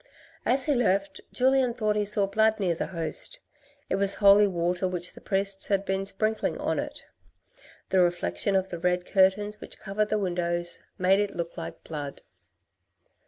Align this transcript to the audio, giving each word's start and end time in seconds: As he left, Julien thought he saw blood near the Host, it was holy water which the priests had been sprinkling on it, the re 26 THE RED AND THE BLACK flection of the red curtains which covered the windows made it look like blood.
As 0.47 0.65
he 0.65 0.73
left, 0.73 1.21
Julien 1.31 1.75
thought 1.75 1.95
he 1.95 2.05
saw 2.05 2.25
blood 2.25 2.59
near 2.59 2.73
the 2.73 2.87
Host, 2.87 3.37
it 3.87 3.97
was 3.97 4.15
holy 4.15 4.47
water 4.47 4.87
which 4.87 5.13
the 5.13 5.21
priests 5.21 5.67
had 5.67 5.85
been 5.85 6.07
sprinkling 6.07 6.57
on 6.57 6.79
it, 6.79 7.05
the 7.91 7.99
re 7.99 8.01
26 8.01 8.01
THE 8.01 8.01
RED 8.01 8.03
AND 8.03 8.11
THE 8.11 8.17
BLACK 8.17 8.17
flection 8.17 8.59
of 8.59 8.69
the 8.71 8.79
red 8.79 9.05
curtains 9.05 9.61
which 9.61 9.79
covered 9.79 10.09
the 10.09 10.17
windows 10.17 10.79
made 10.97 11.19
it 11.19 11.35
look 11.35 11.55
like 11.55 11.83
blood. 11.83 12.21